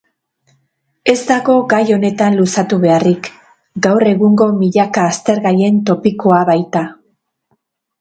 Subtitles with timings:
[1.11, 3.31] Ez dago gai honetan luzatu beharrik,
[3.89, 6.87] gaur egungo milaka aztergaien topikoa baita.